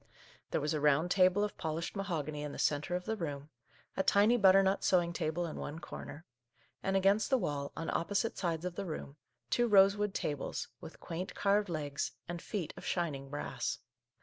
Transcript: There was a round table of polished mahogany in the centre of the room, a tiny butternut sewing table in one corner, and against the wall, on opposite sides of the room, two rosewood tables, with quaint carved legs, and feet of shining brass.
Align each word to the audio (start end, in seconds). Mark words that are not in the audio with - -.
There 0.49 0.59
was 0.59 0.73
a 0.73 0.81
round 0.81 1.11
table 1.11 1.43
of 1.43 1.59
polished 1.59 1.95
mahogany 1.95 2.41
in 2.41 2.53
the 2.53 2.57
centre 2.57 2.95
of 2.95 3.05
the 3.05 3.15
room, 3.15 3.51
a 3.95 4.01
tiny 4.01 4.35
butternut 4.35 4.83
sewing 4.83 5.13
table 5.13 5.45
in 5.45 5.57
one 5.57 5.77
corner, 5.77 6.25
and 6.81 6.97
against 6.97 7.29
the 7.29 7.37
wall, 7.37 7.71
on 7.77 7.87
opposite 7.95 8.35
sides 8.35 8.65
of 8.65 8.73
the 8.73 8.85
room, 8.87 9.17
two 9.51 9.67
rosewood 9.67 10.15
tables, 10.15 10.69
with 10.79 10.99
quaint 10.99 11.35
carved 11.35 11.69
legs, 11.69 12.13
and 12.27 12.41
feet 12.41 12.73
of 12.75 12.83
shining 12.83 13.29
brass. 13.29 13.77